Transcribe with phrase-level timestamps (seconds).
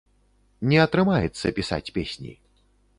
[0.71, 2.31] Не атрымаецца пісаць песні.